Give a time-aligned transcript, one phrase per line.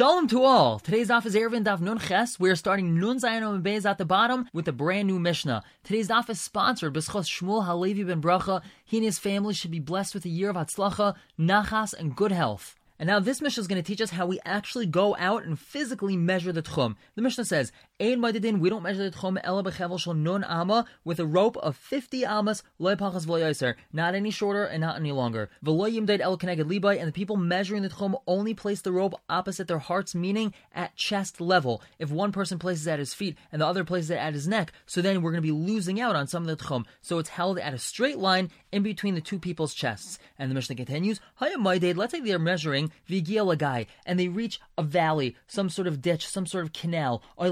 [0.00, 0.78] Shalom to all.
[0.78, 2.40] Today's daf is Eruvin Daf Nun Ches.
[2.40, 5.62] We are starting Nun Zayin Om at the bottom with a brand new Mishnah.
[5.84, 8.62] Today's daf is sponsored by Shmuel Halevi ben Bracha.
[8.82, 12.32] He and his family should be blessed with a year of Hatzlacha, Nachas, and good
[12.32, 12.76] health.
[12.98, 15.58] And now this Mishnah is going to teach us how we actually go out and
[15.58, 16.96] physically measure the tchum.
[17.14, 17.70] The Mishnah says,
[18.00, 18.16] We
[18.70, 22.94] don't measure the tchum ela bechevel nun ama with a rope of 50 amas, loy
[23.92, 25.50] not any shorter and not any longer.
[25.62, 29.20] V'loy yimdaid el keneged libay, and the people measuring the tchum only place the rope
[29.28, 31.82] opposite their hearts, meaning at chest level.
[31.98, 34.48] If one person places it at his feet and the other places it at his
[34.48, 36.86] neck, so then we're going to be losing out on some of the tchum.
[37.02, 40.18] So it's held at a straight line in between the two people's chests.
[40.38, 45.36] And the Mishnah continues, let's say they're measuring vigia guy, and they reach a valley,
[45.46, 47.50] some sort of ditch, some sort of canal, or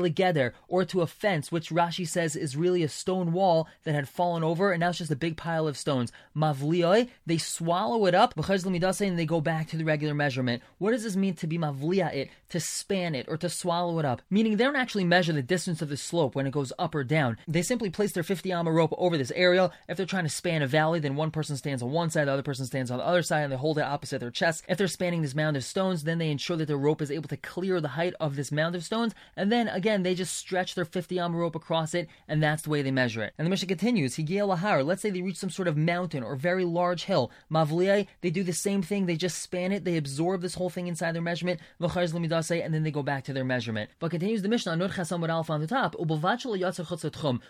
[0.69, 4.45] or to a fence, which Rashi says is really a stone wall that had fallen
[4.45, 6.13] over, and now it's just a big pile of stones.
[6.37, 10.63] Mavlioi, they swallow it up, and they go back to the regular measurement.
[10.79, 14.05] What does this mean to be mavlia it, to span it, or to swallow it
[14.05, 14.23] up?
[14.31, 17.05] Meaning they don't actually measure the distance of the slope when it goes up or
[17.05, 17.37] down.
[17.47, 19.71] They simply place their 50 amma rope over this area.
[19.89, 22.33] If they're trying to span a valley, then one person stands on one side, the
[22.33, 24.65] other person stands on the other side, and they hold it opposite their chest.
[24.69, 27.29] If they're spanning this mound of stones, then they ensure that their rope is able
[27.29, 30.75] to clear the height of this mound of stones, and then again they just stretch
[30.75, 33.35] their 50 amma rope across it, and that's the way they measure it.
[33.39, 36.37] And the Mishnah continues, Higia Lahar, let's say they reach some sort of mountain or
[36.37, 37.31] very large hill.
[37.51, 40.87] Mavliai, they do the same thing, they just span it, they absorb this whole thing
[40.87, 43.91] inside their measurement, and then they go back to their measurement.
[43.99, 45.95] But continues the Mishnah, Nur Chasam Alpha on the top,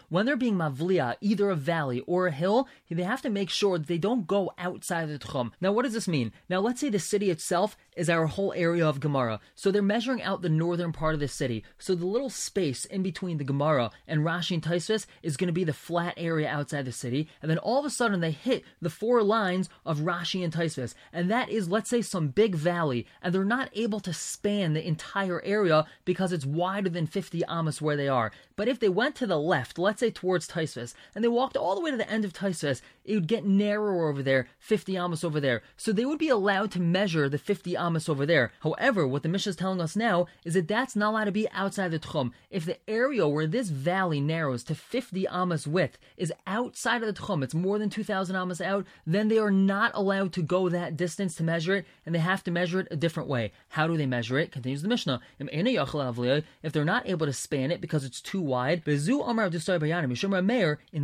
[0.09, 3.79] when they're being Mavlia, either a valley or a hill, they have to make sure
[3.79, 5.53] that they don't go outside the Tchum.
[5.61, 6.33] Now what does this mean?
[6.49, 9.41] Now let's say the city itself is our whole area of Gemara.
[9.55, 11.65] So they're measuring out the northern part of the city.
[11.79, 15.53] So the little space in between the Gemara and Rashi and Taisvis is going to
[15.53, 17.29] be the flat area outside the city.
[17.41, 20.95] And then all of a sudden they hit the four lines of Rashi and Taisvis.
[21.13, 23.07] And that is, let's say, some big valley.
[23.23, 27.81] And they're not able to span the entire area because it's wider than 50 amas
[27.81, 28.33] where they are.
[28.57, 31.75] But if they went to the left, let's say towards Taisvis, and they walked all
[31.75, 35.25] the way to the end of Taisvis, it would get narrower over there, 50 amas
[35.25, 35.63] over there.
[35.77, 38.53] So they would be allowed to measure the 50 amas over there.
[38.61, 41.49] However, what the Mishnah is telling us now is that that's not allowed to be
[41.51, 42.33] outside the Tchum.
[42.51, 47.21] If the area where this valley narrows to 50 amas width is outside of the
[47.21, 50.97] Tchum, it's more than 2,000 amas out, then they are not allowed to go that
[50.97, 53.53] distance to measure it, and they have to measure it a different way.
[53.69, 54.51] How do they measure it?
[54.51, 55.21] Continues the Mishnah.
[55.39, 58.95] If they're not able to span it because it's too wide, in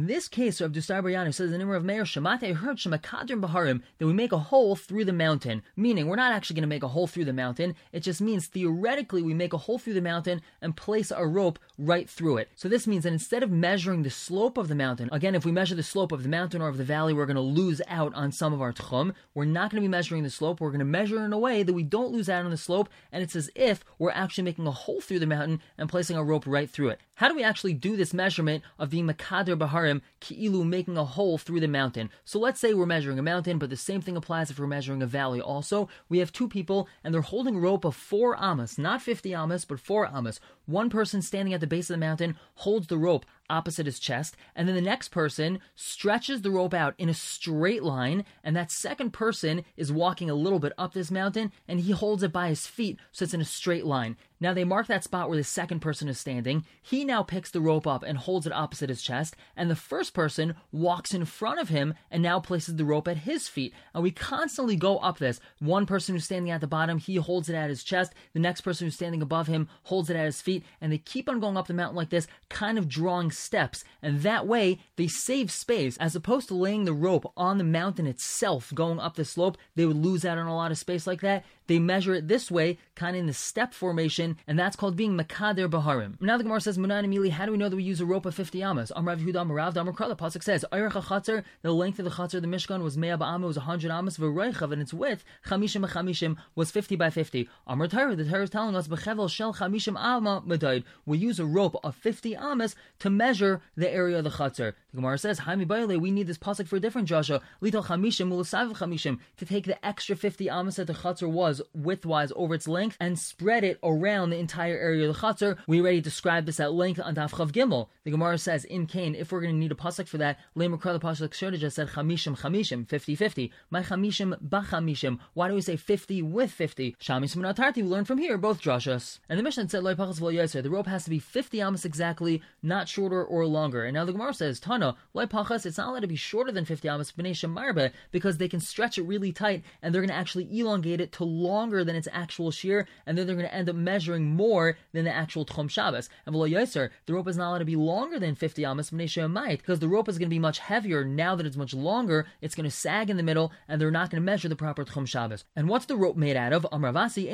[0.06, 4.06] this case of Dustar Bayani says the name of Meir Shemate, heard Shemakadrim Baharim that
[4.06, 6.88] we make a hole through the mountain, meaning we're not actually going to make a
[6.88, 7.74] hole through the mountain.
[7.92, 11.58] It just means theoretically we make a hole through the mountain and place a rope
[11.76, 12.48] right through it.
[12.54, 15.52] So this means that instead of measuring the slope of the mountain, again, if we
[15.52, 18.14] measure the slope of the mountain or of the valley, we're going to lose out
[18.14, 19.12] on some of our tchum.
[19.34, 20.60] We're not going to be measuring the slope.
[20.60, 22.88] We're going to measure in a way that we don't lose out on the slope,
[23.12, 26.24] and it's as if we're actually making a hole through the mountain and placing a
[26.24, 27.00] rope right through it.
[27.16, 31.38] How do we actually do this measurement of being Makader Baharim, Ki'ilu, making a hole
[31.38, 32.10] through the mountain?
[32.24, 35.00] So let's say we're measuring a mountain, but the same thing applies if we're measuring
[35.00, 35.88] a valley also.
[36.08, 39.78] We have two people, and they're holding rope of four amas, not 50 amas, but
[39.78, 40.40] four amas.
[40.66, 44.36] One person standing at the base of the mountain holds the rope opposite his chest,
[44.56, 48.70] and then the next person stretches the rope out in a straight line, and that
[48.70, 52.48] second person is walking a little bit up this mountain, and he holds it by
[52.48, 54.16] his feet so it's in a straight line.
[54.44, 56.66] Now they mark that spot where the second person is standing.
[56.82, 60.12] He now picks the rope up and holds it opposite his chest, and the first
[60.12, 63.72] person walks in front of him and now places the rope at his feet.
[63.94, 65.40] And we constantly go up this.
[65.60, 68.12] One person who's standing at the bottom, he holds it at his chest.
[68.34, 71.26] The next person who's standing above him holds it at his feet, and they keep
[71.26, 75.08] on going up the mountain like this, kind of drawing steps, and that way they
[75.08, 79.24] save space as opposed to laying the rope on the mountain itself going up the
[79.24, 79.56] slope.
[79.74, 81.46] They would lose out on a lot of space like that.
[81.66, 85.16] They measure it this way, kind of in the step formation, and that's called being
[85.18, 86.20] Makader Baharim.
[86.20, 88.26] Now the Gemara says, Munan Emili, how do we know that we use a rope
[88.26, 88.92] of 50 amas?
[88.96, 92.46] Amrav Yehuda Amarav Damar the Pasuk says, "Ayrecha Chatzar, the length of the Chatzar, the
[92.46, 96.96] Mishkan was Mea Ba'ama, was 100 amas, V'roichav, and its width, Chamishim Chamishim, was 50
[96.96, 97.48] by 50.
[97.66, 101.44] Amr Torah, the Torah is telling us, Bechevel Shel Chamishim Amma Medaid, we use a
[101.44, 104.74] rope of 50 amas to measure the area of the Chatzar.
[104.92, 108.30] The Gemara says, Haimi Baile, we need this Pasuk for a different Joshua, Lital Chamishim,
[108.30, 112.68] Ulasav Chamishim, to take the extra 50 amas that the Chatzar was widthwise over its
[112.68, 115.58] length and spread it around the entire area of the chutzner.
[115.66, 117.88] We already described this at length on Daf Chav Gimel.
[118.04, 120.92] The Gemara says in Cain, if we're going to need a pasuk for that, Lemakra
[120.92, 123.50] the pasuk should just said chamishim chamishim 50-50.
[123.70, 125.18] My chamishim bachamishim.
[125.34, 126.96] Why do we say 50 with 50?
[127.00, 127.76] Shamis Munatarti.
[127.76, 129.18] We learn from here both drashas.
[129.28, 133.46] And the Mishnah said the rope has to be 50 amas exactly, not shorter or
[133.46, 133.84] longer.
[133.84, 136.64] And now the Gemara says, Tana, like pachas, it's not allowed to be shorter than
[136.64, 140.48] 50 amas b'nei because they can stretch it really tight and they're going to actually
[140.58, 143.76] elongate it to longer than its actual shear, and then they're going to end up
[143.76, 146.08] measuring more than the actual Tchum Shabbos.
[146.26, 149.78] And v'lo yoser, the rope is not allowed to be longer than 50 amas because
[149.78, 152.26] the rope is going to be much heavier now that it's much longer.
[152.40, 154.84] It's going to sag in the middle, and they're not going to measure the proper
[154.84, 155.44] Tchum Shabbos.
[155.56, 156.66] And what's the rope made out of?
[156.72, 157.24] Amravasi,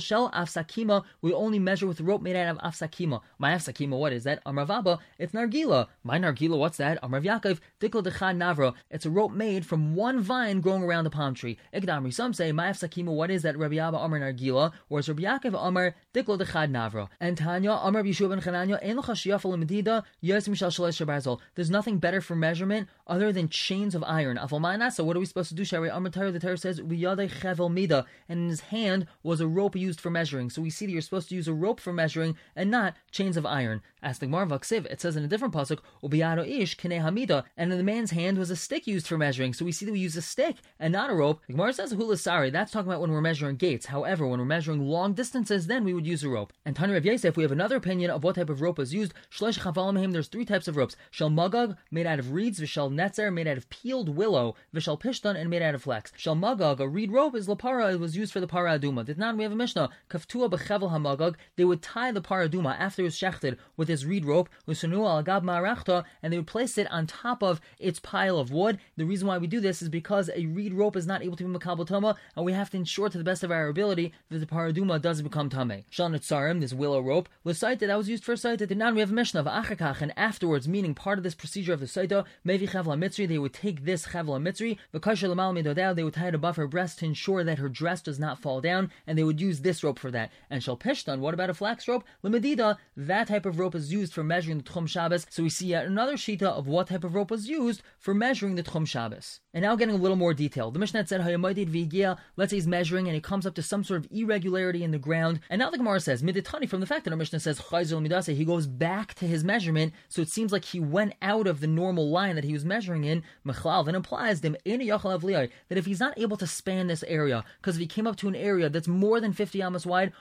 [0.00, 1.04] shel afsakima.
[1.20, 3.20] We only measure with the rope made out of afsakima.
[3.38, 4.44] My afsakima, what is that?
[4.44, 5.86] Amravaba, it's nargila.
[6.02, 7.00] My nargila, what's that?
[7.02, 8.74] Amrav Yaakov, dikol dechad navra.
[8.90, 11.58] It's a rope made from one vine growing around a palm tree.
[11.74, 13.58] Ikdamri, some say, my afsakima, what is that?
[13.58, 17.08] Rabbi Abba Amar nargila, or it's Rabbi Yaakov Navra.
[17.20, 21.38] And Tanya, Chananya, medida, yosim shal shalosh shabarzol.
[21.54, 24.36] There's nothing better for measurement other than chains of iron.
[24.36, 25.64] Afalmana, so what are we supposed to do?
[25.64, 29.76] Shari Amar the Torah says, v'yadei chevel mida, and in his hand was a rope
[29.76, 30.50] used for measuring.
[30.50, 33.36] So we see that you're supposed to use a rope for measuring and not chains
[33.36, 33.82] of iron.
[34.02, 37.78] As the Gemara it says in a different pasuk, ubiyado ish kine hamida, and in
[37.78, 39.52] the man's hand was a stick used for measuring.
[39.52, 41.40] So we see that we use a stick and not a rope.
[41.46, 42.52] The Gemara says hulasari.
[42.52, 43.86] That's talking about when we're measuring gates.
[43.86, 46.52] However, when we're measuring long distances, then we would use a rope.
[46.64, 49.12] And Tanu Rav Yosef, we have another opinion of what type of rope is used.
[49.30, 50.12] Shlosh chavalamahim.
[50.12, 53.58] There's three types of ropes: shel magog, made out of reeds; v'shel netzer, made out
[53.58, 56.12] of peeled willow; v'shel pishton, and made out of flax.
[56.16, 57.92] Shel magog, a reed rope, is lapara.
[57.92, 59.04] It was used for the para aduma.
[59.04, 59.90] Did not we have a mishnah?
[60.08, 61.34] Kaftua bechevel hamagog.
[61.56, 66.32] They would tie the para aduma after it was shechted with this reed rope, and
[66.32, 68.78] they would place it on top of its pile of wood.
[68.96, 71.44] The reason why we do this is because a reed rope is not able to
[71.44, 74.38] be makabel tama, and we have to ensure to the best of our ability that
[74.38, 75.84] the paraduma doesn't become tame.
[75.90, 78.66] Shanat sarim, this willow rope, was cited that was used for saita.
[78.66, 81.72] Did not we have a mishnah of achakach, and afterwards, meaning part of this procedure
[81.72, 86.14] of the saita, mevi chavla mitzri, they would take this chavla mitzri, the they would
[86.14, 89.18] tie it above her breast to ensure that her dress does not fall down, and
[89.18, 90.30] they would use this rope for that.
[90.50, 92.04] And shall pishtan, what about a flax rope?
[92.22, 95.26] Limedida, that type of rope is used for measuring the Tchum Shabbos.
[95.30, 98.54] So we see yet another shita of what type of rope was used for measuring
[98.54, 99.40] the Tchum Shabbos.
[99.52, 100.70] And now getting a little more detail.
[100.70, 104.12] The Mishnah said, let's say he's measuring and he comes up to some sort of
[104.12, 105.37] irregularity in the ground.
[105.50, 108.44] And now the Gemara says, Miditani, from the fact that our Mishnah says, midase, he
[108.44, 112.10] goes back to his measurement, so it seems like he went out of the normal
[112.10, 113.22] line that he was measuring in.
[113.46, 117.80] Mechlal then implies them, that if he's not able to span this area, because if
[117.80, 120.12] he came up to an area that's more than 50 amas wide,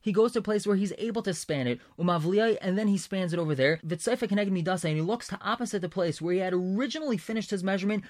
[0.00, 3.32] he goes to a place where he's able to span it and then he spans
[3.32, 3.80] it over there.
[3.82, 8.04] and he looks to opposite the place where he had originally finished his measurement,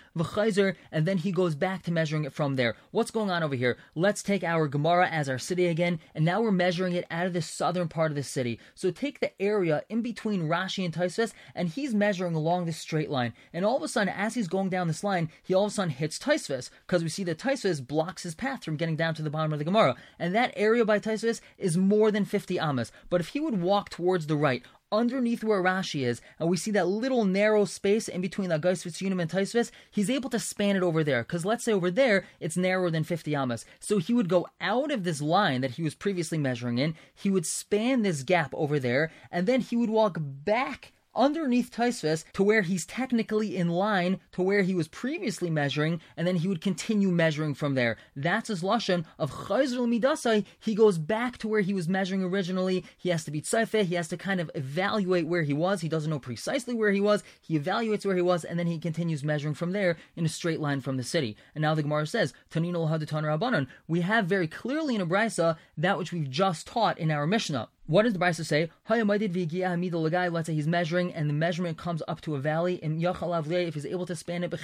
[0.93, 2.77] and then he goes back to measuring it from there.
[2.91, 3.77] What's going on over here?
[3.95, 7.33] Let's take our Gemara as our city again, and now we're measuring it out of
[7.33, 8.59] the southern part of the city.
[8.75, 13.11] So take the area in between Rashi and Taisves, and he's measuring along this straight
[13.11, 13.33] line.
[13.53, 15.75] And all of a sudden, as he's going down this line, he all of a
[15.75, 19.23] sudden hits Taisves, because we see that Taisves blocks his path from getting down to
[19.23, 19.97] the bottom of the Gemara.
[20.19, 22.93] And that area by Taisves is more than 50 amas.
[23.11, 26.71] But if he would walk towards the right, underneath where Rashi is, and we see
[26.73, 30.77] that little narrow space in between the Geis Vitzunim and Taisvis, he's able to span
[30.77, 31.23] it over there.
[31.23, 33.65] Because let's say over there, it's narrower than 50 amas.
[33.81, 37.31] So he would go out of this line that he was previously measuring in, he
[37.31, 42.43] would span this gap over there, and then he would walk back underneath Taisves to
[42.43, 46.63] where he's technically in line to where he was previously measuring, and then he would
[46.63, 47.97] continue measuring from there.
[48.17, 50.47] That's his lashon of Chayzr Midasai.
[50.61, 52.85] He goes back to where he was measuring originally.
[52.97, 53.85] He has to be tzaife.
[53.85, 55.81] He has to kind of evaluate where he was.
[55.81, 57.23] He doesn't know precisely where he was.
[57.41, 60.61] He evaluates where he was, and then he continues measuring from there in a straight
[60.61, 61.37] line from the city.
[61.55, 63.67] And now the Gemara says, Tanino Hadatan Rabbanon.
[63.89, 67.69] We have very clearly in a that which we've just taught in our Mishnah.
[67.89, 68.71] What does the Brisa say?
[68.91, 72.79] Let's say he's measuring and the measurement comes up to a valley.
[72.83, 74.55] And if he's able to span it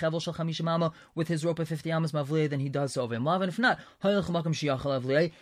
[1.14, 3.10] with his rope of 50 amas mavlei, then he does so.
[3.10, 3.78] If not,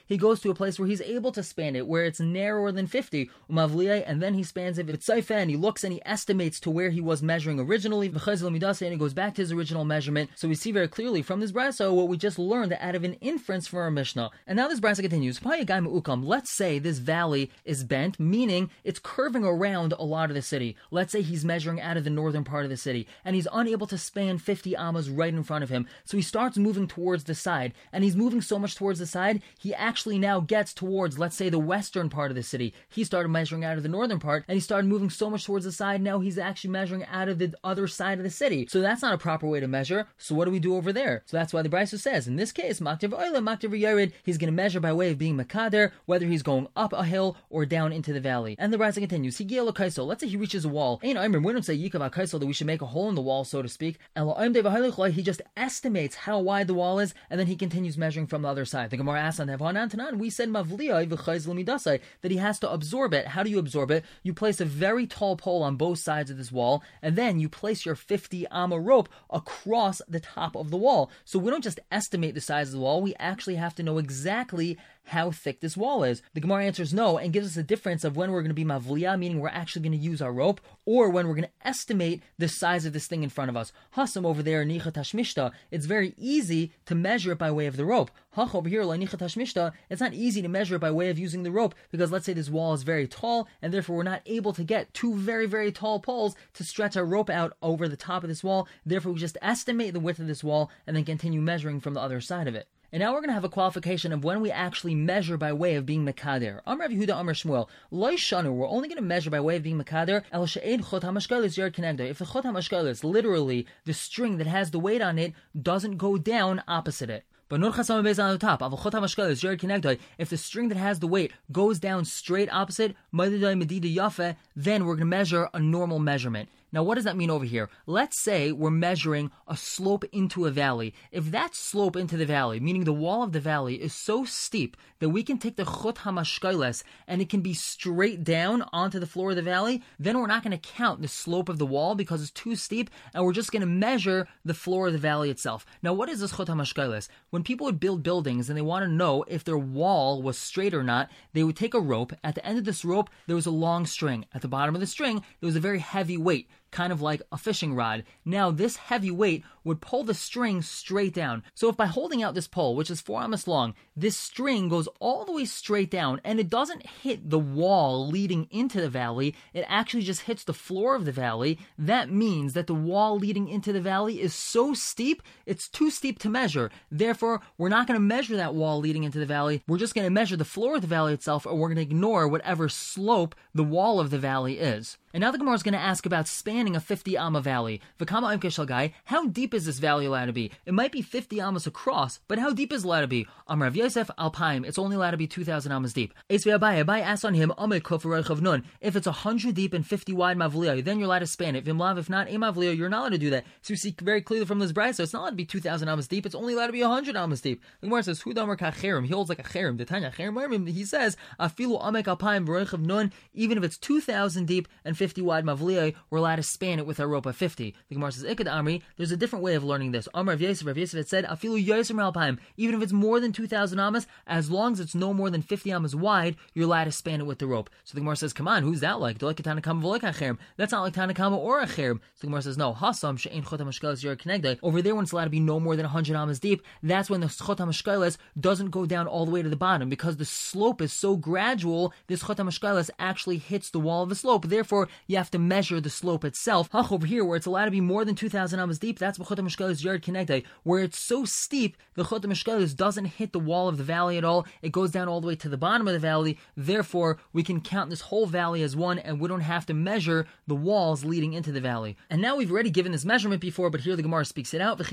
[0.07, 2.87] he goes to a place where he's able to span it, where it's narrower than
[2.87, 4.89] 50, and then he spans it.
[5.29, 9.13] And he looks and he estimates to where he was measuring originally, and he goes
[9.13, 10.31] back to his original measurement.
[10.37, 13.15] So we see very clearly from this Brisa what we just learned out of an
[13.15, 14.31] inference from our Mishnah.
[14.47, 15.41] And now this Brisa continues.
[15.45, 20.77] Let's say this valley is bent, meaning it's curving around a lot of the city.
[20.91, 23.87] Let's say he's measuring out of the northern part of the city, and he's unable
[23.87, 25.87] to span 50 amas right in front of him.
[26.05, 29.43] So he starts moving towards the side, and he's moving so much towards the side,
[29.59, 32.75] he actually now gets towards, let's say, the western part of the city.
[32.89, 35.65] He started measuring out of the northern part, and he started moving so much towards
[35.65, 38.67] the side, now he's actually measuring out of the other side of the city.
[38.69, 40.09] So that's not a proper way to measure.
[40.19, 41.23] So what do we do over there?
[41.27, 44.53] So that's why the Brisa says, in this case, Maktiv Oila, Maktiv Yerid, he's going
[44.53, 47.67] to measure by way of being Makader, whether he's going up a hill or or
[47.67, 48.57] down into the valley.
[48.59, 50.05] And the Raza continues, Kaiso.
[50.05, 51.01] Let's say he reaches a wall.
[51.03, 53.23] Ain't I we don't say Yikav Kaiso that we should make a hole in the
[53.23, 53.99] wall, so to speak.
[54.17, 58.49] He just estimates how wide the wall is, and then he continues measuring from the
[58.49, 58.91] other side.
[58.91, 63.29] The Gemara asks on Tanan, we said Mavliya that he has to absorb it.
[63.29, 64.05] How do you absorb it?
[64.23, 67.49] You place a very tall pole on both sides of this wall, and then you
[67.49, 71.11] place your 50 amma rope across the top of the wall.
[71.25, 73.99] So we don't just estimate the size of the wall, we actually have to know
[73.99, 76.23] exactly how thick this wall is?
[76.35, 78.65] The Gemara answers no and gives us a difference of when we're going to be
[78.65, 82.23] mavliya, meaning we're actually going to use our rope, or when we're going to estimate
[82.39, 83.73] the size of this thing in front of us.
[83.97, 87.85] Hasam over there, nicha tashmishta, it's very easy to measure it by way of the
[87.85, 88.11] rope.
[88.37, 91.19] Hach over here, la nicha tashmishta, it's not easy to measure it by way of
[91.19, 94.23] using the rope because let's say this wall is very tall and therefore we're not
[94.25, 97.97] able to get two very, very tall poles to stretch our rope out over the
[97.97, 98.67] top of this wall.
[98.87, 102.01] Therefore, we just estimate the width of this wall and then continue measuring from the
[102.01, 102.69] other side of it.
[102.95, 105.77] And now we're going to have a qualification of when we actually measure by way
[105.77, 106.61] of being Mekader.
[106.67, 107.67] Amr Yehuda Amr Shmuel.
[107.91, 110.25] Loy Shanu, we're only going to measure by way of being Mekader.
[110.31, 112.01] El She'ed Chot HaMashgal is Yard Kenegda.
[112.01, 115.97] If the Chot HaMashgal is literally the string that has the weight on it, doesn't
[115.97, 117.25] go down opposite it.
[117.49, 119.99] But Nur Chasam Bez on the top, Avachot HaMashgal is Kenegda.
[120.19, 124.85] If the string that has the weight goes down straight opposite, Madidai Medida Yafe, then
[124.85, 126.51] we're going to measure a normal measurement.
[126.73, 127.69] Now, what does that mean over here?
[127.85, 130.95] Let's say we're measuring a slope into a valley.
[131.11, 134.79] If that slope into the valley, meaning the wall of the valley, is so steep
[134.99, 139.07] that we can take the chut hamashkailes and it can be straight down onto the
[139.07, 141.95] floor of the valley, then we're not going to count the slope of the wall
[141.95, 145.29] because it's too steep, and we're just going to measure the floor of the valley
[145.29, 145.67] itself.
[145.83, 147.09] Now, what is this chut hamashkailes?
[147.29, 150.73] When people would build buildings and they want to know if their wall was straight
[150.73, 152.15] or not, they would take a rope.
[152.25, 154.25] At the end of this rope, there was a long string.
[154.33, 157.23] At the bottom of the string, there was a very heavy weight kind of like
[157.31, 158.03] a fishing rod.
[158.25, 161.43] Now, this heavy weight would pull the string straight down.
[161.55, 164.89] So if by holding out this pole, which is four amas long, this string goes
[165.01, 169.35] all the way straight down and it doesn't hit the wall leading into the valley,
[169.53, 171.59] it actually just hits the floor of the valley.
[171.79, 176.19] That means that the wall leading into the valley is so steep, it's too steep
[176.21, 176.71] to measure.
[176.91, 179.63] Therefore, we're not going to measure that wall leading into the valley.
[179.67, 181.83] We're just going to measure the floor of the valley itself, or we're going to
[181.83, 184.99] ignore whatever slope the wall of the valley is.
[185.15, 187.83] And now the Gemara is going to ask about spanning a 50 amma valley.
[187.99, 190.51] Vakama Imkeshal how deep is this valley allowed to be?
[190.67, 193.27] It might be 50 amas across, but how deep is allowed to be?
[193.47, 196.15] Amar Rav Yosef Alpaim, it's only allowed to be 2,000 amas deep.
[196.31, 200.85] Esvi Abai, Abai asks on him, Nun, if it's 100 deep and 50 wide mavliya,
[200.85, 201.65] then you're allowed to span it.
[201.65, 203.45] Vimlav, if not, mavliya, you're not allowed to do that.
[203.63, 205.89] So you see very clearly from this bride, so it's not allowed to be 2,000
[205.89, 207.63] amas deep, it's only allowed to be 100 amas deep.
[207.81, 209.79] The Gemara says, Kacherim, he holds like a cherim.
[209.79, 215.45] Cherim, he says, Afilu Amek Alpaim, Nun, even if it's 2,000 deep and 50 wide
[215.45, 217.75] mavliya, we're allowed to span it with a rope of 50.
[217.89, 220.09] The Gemara says, Ikad Amri, there's a different way of learning this.
[220.15, 223.33] Amr of Yosef, Rav Yosef had said, Afilu Yosef Alpaim, even if it's more than
[223.33, 226.93] 2,000 amas, as long as it's no more than 50 amas wide, you're allowed to
[226.93, 227.69] span it with the rope.
[227.85, 229.19] So the Gemara says, come on, who's that like?
[229.19, 231.99] That's not like Tanakama or a cherem.
[232.15, 235.41] So the Gemara says, no, Hasam, She'en Chotam Over there, when it's allowed to be
[235.41, 239.25] no more than 100 amas deep, that's when the Chotam Ashkeles doesn't go down all
[239.25, 243.39] the way to the bottom because the slope is so gradual, this Chotam Ashkeles actually
[243.39, 244.47] hits the wall of the slope.
[244.47, 246.69] Therefore, you have to measure the slope itself.
[246.75, 249.83] Over here, where it's allowed to be more than 2,000 amas deep, that's B'chot HaMishkalis
[249.83, 253.85] Yard Connected, where it's so steep, the Chot HaMishkalis doesn't hit the wall of the
[253.85, 254.47] valley at all.
[254.61, 256.39] It goes down all the way to the bottom of the valley.
[256.57, 260.27] Therefore, we can count this whole valley as one, and we don't have to measure
[260.47, 261.97] the walls leading into the valley.
[262.11, 264.79] And now we've already given this measurement before, but here the Gemara speaks it out.
[264.79, 264.89] When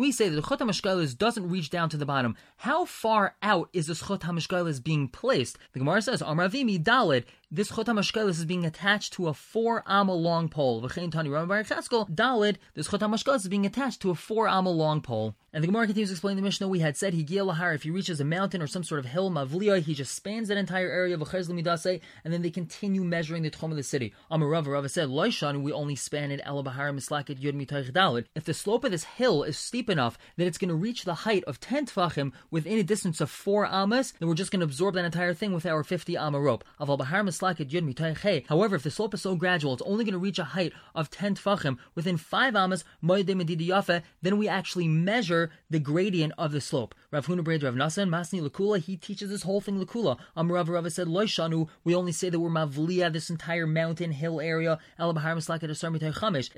[0.00, 3.68] we say that the Chot HaMishkalis doesn't reach down to the bottom, how far out
[3.72, 5.58] is this Chot HaMishkalis being placed?
[5.72, 10.14] The Gemara says, Amravimi Dalid, this Chot HaMashkelis is being attached to a four amma
[10.14, 10.80] long pole.
[10.82, 11.66] V'chein Tani Rambam
[12.14, 15.34] Dalid, this Chot HaMashkelis is being attached to a four amma long pole.
[15.52, 16.68] And the Gemara continues to explain the Mishnah.
[16.68, 19.32] We had said Higia Lahar, if he reaches a mountain or some sort of hill,
[19.32, 23.50] Mavliya, he just spans that entire area of Midase, and then they continue measuring the
[23.50, 24.14] Tchum of the city.
[24.30, 28.26] Amarav Rava said, Loishan, we only span it Elabahar Mislaket Yud Mitaych.
[28.36, 31.14] If the slope of this hill is steep enough that it's going to reach the
[31.14, 34.66] height of 10 Tfachim within a distance of 4 Amas, then we're just going to
[34.66, 36.62] absorb that entire thing with our 50 Amma rope.
[36.80, 40.18] Aval Mislaket Yud Mitaych However, if the slope is so gradual, it's only going to
[40.18, 45.39] reach a height of 10 Tfachim within 5 Amas, then we actually measure
[45.70, 46.94] the gradient of the slope.
[47.12, 50.16] Rav Huna Braid, Rav Nasan, Masni Lakula, he teaches this whole thing Lakula.
[50.36, 54.40] Am Rav Rava said, Loishanu, we only say that we're Mavliya, this entire mountain hill
[54.40, 54.78] area.
[54.96, 55.14] If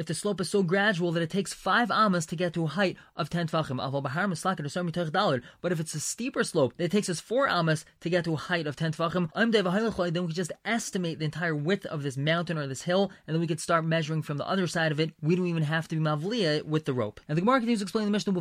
[0.06, 2.98] the slope is so gradual that it takes five amas to get to a height
[3.16, 5.40] of 10 Tvachim, Al Bahar Mislaket Dalad.
[5.62, 8.34] But if it's a steeper slope that it takes us four amas to get to
[8.34, 9.30] a height of 10 Tvachim,
[10.12, 13.34] then we could just estimate the entire width of this mountain or this hill, and
[13.34, 15.12] then we could start measuring from the other side of it.
[15.22, 17.20] We don't even have to be Mavliya with the rope.
[17.26, 18.32] And the Gemara continues to explain the Mishnah,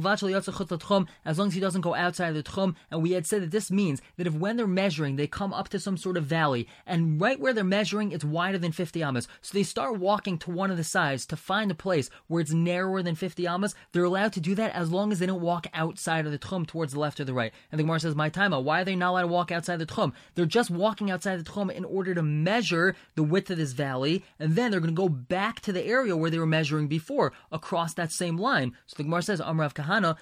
[1.25, 3.51] as long as he doesn't go outside of the Tchum, and we had said that
[3.51, 6.67] this means that if when they're measuring, they come up to some sort of valley,
[6.85, 9.27] and right where they're measuring, it's wider than 50 amas.
[9.41, 12.51] So they start walking to one of the sides to find a place where it's
[12.51, 13.75] narrower than 50 amas.
[13.91, 16.67] They're allowed to do that as long as they don't walk outside of the Tchum
[16.67, 17.53] towards the left or the right.
[17.71, 19.85] And the Gemara says, my time, why are they not allowed to walk outside the
[19.85, 20.13] Tchum?
[20.35, 24.23] They're just walking outside the Tchum in order to measure the width of this valley,
[24.39, 27.33] and then they're going to go back to the area where they were measuring before,
[27.51, 28.73] across that same line.
[28.87, 30.17] So the Gemara says, Amrav Kahana,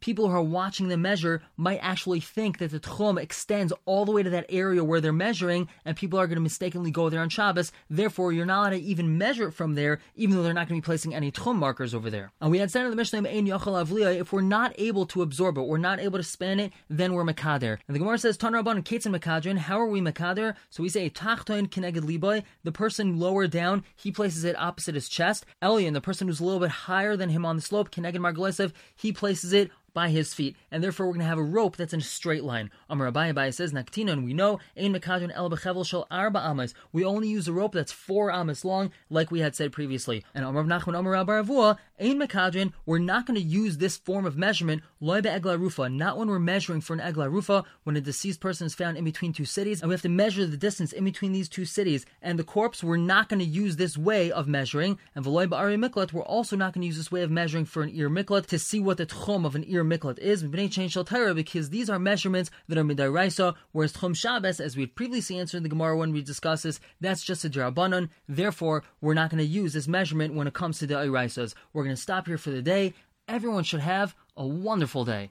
[0.00, 4.12] People who are watching the measure might actually think that the Tchum extends all the
[4.12, 7.20] way to that area where they're measuring, and people are going to mistakenly go there
[7.20, 7.72] on Shabbos.
[7.90, 10.80] Therefore, you're not allowed to even measure it from there, even though they're not going
[10.80, 12.32] to be placing any Tchum markers over there.
[12.40, 15.78] And we had said in the Mishnah, if we're not able to absorb it, we're
[15.78, 17.78] not able to span it, then we're Makader.
[17.88, 20.54] And the Gemara says, Tan Rabban and Kates and Makadrin, how are we Makader?
[20.70, 25.08] So we say, Tachtoin Keneged Liboy, the person lower down, he places it opposite his
[25.08, 25.46] chest.
[25.60, 28.72] Elian, the person who's a little bit higher than him on the slope, Keneged Margalesev,
[28.94, 31.92] he places it by his feet, and therefore we're going to have a rope that's
[31.92, 32.70] in a straight line.
[32.88, 36.74] Amar Abaye says, Naktina, and we know, Ein Mekadron El Bechevel Shel Arba Amas.
[36.92, 40.24] We only use a rope that's four amas long, like we had said previously.
[40.34, 44.36] And Amar Nachman Amar Abaravua, Ein Mekadron, we're not going to use this form of
[44.36, 48.40] measurement, Loy Egla Rufa, not when we're measuring for an Egla Rufa, when a deceased
[48.40, 51.04] person is found in between two cities, and we have to measure the distance in
[51.04, 52.06] between these two cities.
[52.20, 54.98] And the corpse, we're not going to use this way of measuring.
[55.14, 57.82] And Veloy Ba'ari Miklat, we're also not going to use this way of measuring for
[57.82, 61.04] an ear miklat to see what the tchum of an ear miklat is change the
[61.04, 65.38] Torah because these are measurements that are midaraisa, whereas tchum Shabbos, as we had previously
[65.38, 68.08] answered in the Gemara when we discussed this, that's just a drabanan.
[68.28, 71.54] Therefore, we're not going to use this measurement when it comes to the iraisas.
[71.72, 72.94] We're going to stop here for the day.
[73.28, 75.30] Everyone should have a wonderful day.